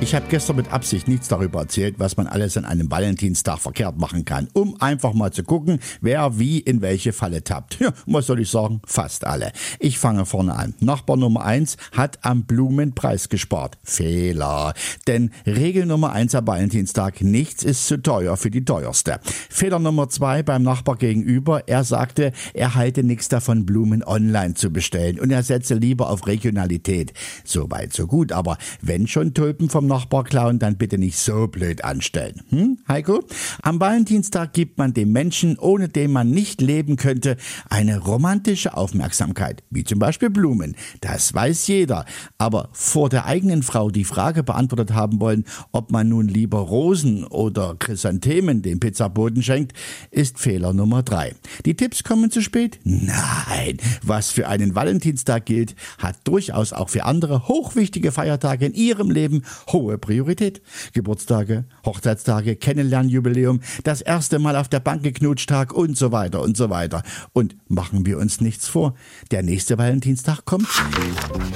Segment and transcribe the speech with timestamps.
[0.00, 3.98] Ich habe gestern mit Absicht nichts darüber erzählt, was man alles an einem Valentinstag verkehrt
[3.98, 7.80] machen kann, um einfach mal zu gucken, wer wie in welche Falle tappt.
[7.80, 8.80] Ja, was soll ich sagen?
[8.86, 9.50] Fast alle.
[9.80, 10.74] Ich fange vorne an.
[10.78, 13.76] Nachbar Nummer eins hat am Blumenpreis gespart.
[13.82, 14.72] Fehler.
[15.08, 19.18] Denn Regel Nummer eins am Valentinstag, nichts ist zu teuer für die teuerste.
[19.50, 24.72] Fehler Nummer zwei beim Nachbar gegenüber, er sagte, er halte nichts davon, Blumen online zu
[24.72, 27.12] bestellen und er setze lieber auf Regionalität.
[27.44, 31.48] So weit, so gut, aber wenn schon Tulpen vom Nachbar klauen, dann bitte nicht so
[31.48, 32.42] blöd anstellen.
[32.50, 33.24] Hm, Heiko?
[33.62, 37.36] Am Valentinstag gibt man dem Menschen, ohne den man nicht leben könnte,
[37.68, 40.76] eine romantische Aufmerksamkeit, wie zum Beispiel Blumen.
[41.00, 42.04] Das weiß jeder.
[42.36, 47.24] Aber vor der eigenen Frau die Frage beantwortet haben wollen, ob man nun lieber Rosen
[47.24, 49.72] oder Chrysanthemen dem Pizzaboden schenkt,
[50.10, 51.34] ist Fehler Nummer drei.
[51.64, 52.78] Die Tipps kommen zu spät?
[52.84, 53.78] Nein.
[54.02, 59.42] Was für einen Valentinstag gilt, hat durchaus auch für andere hochwichtige Feiertage in ihrem Leben
[59.78, 60.60] hohe Priorität.
[60.92, 66.70] Geburtstage, Hochzeitstage, Kennenlernjubiläum, das erste Mal auf der Bank geknutschttag und so weiter und so
[66.70, 67.02] weiter.
[67.32, 68.94] Und machen wir uns nichts vor,
[69.30, 70.68] der nächste Valentinstag kommt.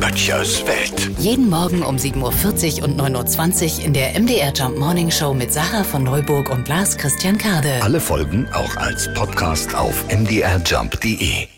[0.00, 1.10] Böttchers Welt.
[1.18, 5.52] Jeden Morgen um 7.40 Uhr und 9.20 Uhr in der MDR Jump Morning Show mit
[5.52, 7.82] Sarah von Neuburg und Lars Christian Kade.
[7.82, 11.48] Alle Folgen auch als Podcast auf mdrjump.de.